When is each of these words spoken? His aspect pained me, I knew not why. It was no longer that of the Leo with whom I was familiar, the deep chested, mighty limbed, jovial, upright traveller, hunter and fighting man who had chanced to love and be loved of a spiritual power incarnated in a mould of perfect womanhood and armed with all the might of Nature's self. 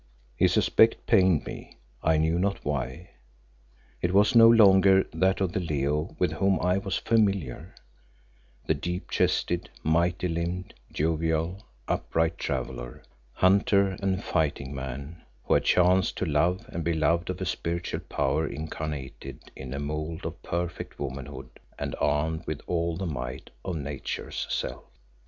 His 0.35 0.57
aspect 0.57 1.05
pained 1.05 1.45
me, 1.45 1.77
I 2.01 2.17
knew 2.17 2.39
not 2.39 2.65
why. 2.65 3.11
It 4.01 4.15
was 4.15 4.33
no 4.35 4.49
longer 4.49 5.03
that 5.13 5.39
of 5.39 5.51
the 5.51 5.59
Leo 5.59 6.15
with 6.17 6.31
whom 6.31 6.57
I 6.59 6.79
was 6.79 6.97
familiar, 6.97 7.75
the 8.65 8.73
deep 8.73 9.11
chested, 9.11 9.69
mighty 9.83 10.27
limbed, 10.27 10.73
jovial, 10.91 11.67
upright 11.87 12.39
traveller, 12.39 13.03
hunter 13.33 13.89
and 14.01 14.23
fighting 14.23 14.73
man 14.73 15.21
who 15.43 15.53
had 15.53 15.65
chanced 15.65 16.17
to 16.17 16.25
love 16.25 16.65
and 16.69 16.83
be 16.83 16.95
loved 16.95 17.29
of 17.29 17.39
a 17.39 17.45
spiritual 17.45 17.99
power 17.99 18.47
incarnated 18.47 19.51
in 19.55 19.71
a 19.71 19.77
mould 19.79 20.25
of 20.25 20.41
perfect 20.41 20.97
womanhood 20.97 21.59
and 21.77 21.93
armed 22.01 22.47
with 22.47 22.61
all 22.65 22.97
the 22.97 23.05
might 23.05 23.51
of 23.63 23.75
Nature's 23.75 24.47
self. 24.49 24.83